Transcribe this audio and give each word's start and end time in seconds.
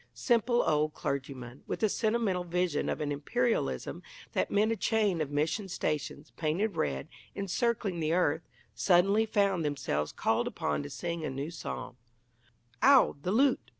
Simple 0.15 0.63
old 0.63 0.95
clergymen, 0.95 1.61
with 1.67 1.83
a 1.83 1.87
sentimental 1.87 2.43
vision 2.43 2.89
of 2.89 3.01
an 3.01 3.11
Imperialism 3.11 4.01
that 4.31 4.49
meant 4.49 4.71
a 4.71 4.75
chain 4.75 5.21
of 5.21 5.29
mission 5.29 5.67
stations 5.67 6.31
(painted 6.35 6.75
red) 6.75 7.07
encircling 7.35 7.99
the 7.99 8.11
earth, 8.13 8.41
suddenly 8.73 9.27
found 9.27 9.63
themselves 9.63 10.11
called 10.11 10.47
upon 10.47 10.81
to 10.81 10.89
sing 10.89 11.23
a 11.23 11.29
new 11.29 11.51
psalm: 11.51 11.97
Ow, 12.81 13.15
the 13.21 13.31
loot! 13.31 13.59